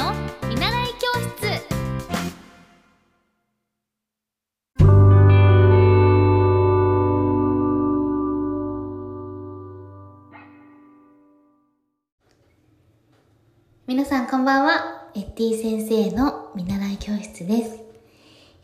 [0.00, 0.14] の
[0.48, 1.62] 見習い教室
[13.86, 15.10] 皆さんこんばんは。
[15.14, 17.78] エッティ先生の見習い教室です。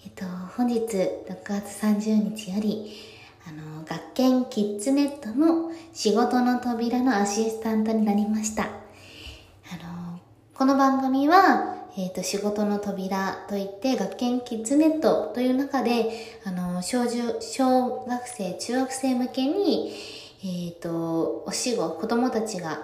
[0.06, 0.24] えっと、
[0.56, 2.94] 本日6月30日より、
[3.46, 8.85] あの、学研キッズネットの仕事の扉のアシスタントになりました。
[10.58, 16.08] この番組は、えっ、と、仕事の扉といって、学研キッズネットという中で、
[16.46, 19.92] あの、小中、小学生、中学生向けに、
[20.42, 22.78] えっ、と、お仕事、子供たちが、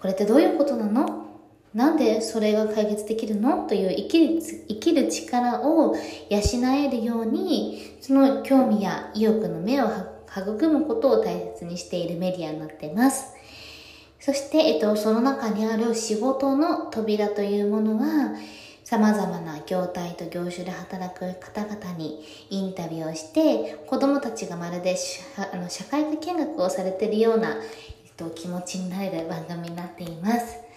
[0.00, 1.26] これってどういうことなの？
[1.74, 3.66] なんでそれが解決できるの？
[3.68, 5.98] という生きる生きる力を養
[6.30, 9.86] えるように、その興味や意欲の目を
[10.34, 13.34] 育むことを大切にしているメディアになっています。
[14.20, 18.34] そして、えっと、その中にある仕事の扉というものは、
[18.84, 24.96] 様々な業態と業種で働く方々にインタビューをして、子供たちがまるで
[25.52, 30.68] あの社会科見学をされているような、えっと、気持ちになれる番組になっています。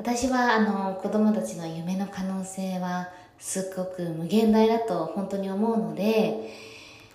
[0.00, 6.56] 私はあの子供たちの夢の可能性はすっごく無限大だと本当に思うので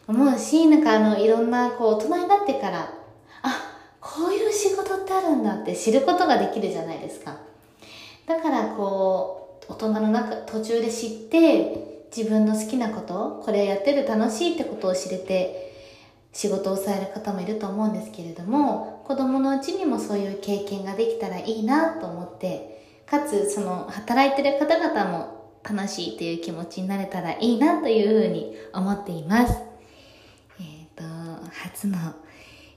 [0.08, 2.94] 思うしなんかあのいろんなこう大人になってから
[3.42, 7.38] あこういう仕事ってあるんだって知ることができるじゃないですか
[8.28, 15.74] だからこう大人の中途中で知って自分の好きなことこれやってる楽しいってことを知れて
[16.34, 25.36] 仕事をされる方もいると思うんですけれども子供のうちにもそういう経験ができたらいいなと思ってかつその働いてる方々も
[25.68, 29.58] 楽しいという気持ちになれたらいいなというふうに思っています。
[30.60, 31.04] えっ、と、
[31.64, 31.98] 初の、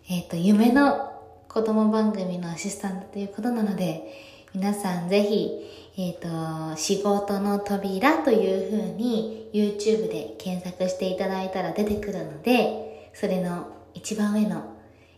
[0.08, 1.17] えっ、と、夢の
[1.48, 4.12] 子供番組のアシスタントということなので、
[4.54, 5.50] 皆さんぜひ、
[5.96, 6.28] えっ、と、
[6.76, 14.76] 仕事の扉というふうに YouTube で検索していただいたら出てくるので、それの一番上の、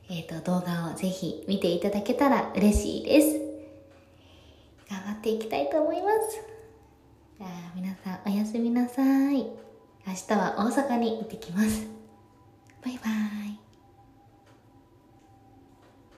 [0.08, 3.50] えっ、と、動画をぜひ見ていただけたら嬉しいです。
[4.88, 6.40] 頑張っていきたいと思います。
[7.38, 9.02] じゃあ皆さんおやすみなさ
[9.32, 9.36] い。
[10.06, 11.99] 明日は大阪に行ってきます。